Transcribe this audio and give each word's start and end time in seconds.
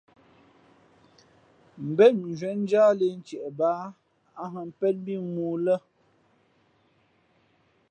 ̀mbén 1.83 2.13
mʉnzhwē 2.21 2.51
njāʼlī 2.63 3.07
ntie 3.19 3.47
bāā 3.57 3.83
ǎ 4.43 4.45
hᾱ 4.53 4.61
pēn 4.79 4.95
mbí 5.01 5.15
mōō 5.33 5.53
lά. 5.65 5.77